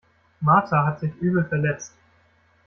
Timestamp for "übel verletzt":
1.19-1.93